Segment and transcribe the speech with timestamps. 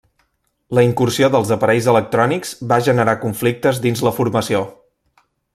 [0.77, 4.67] La incursió dels aparells electrònics va generar conflictes dins la formació.